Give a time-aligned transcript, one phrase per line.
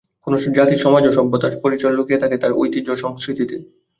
[0.27, 3.55] কোনো জাতির সমাজ ও সভ্যতার পরিচয় লুকিয়ে থাকে তার ঐতিহ্য ও সংস্কৃতিতে।